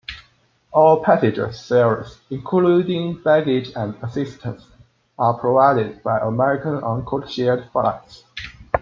[0.71, 4.65] All passenger services, including baggage and assistance,
[5.19, 8.23] are provided by American on codeshared flights.